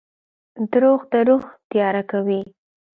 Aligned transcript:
•دروغ 0.71 0.99
د 1.11 1.13
روح 1.27 1.43
تیاره 1.69 2.03
کوي. 2.11 2.41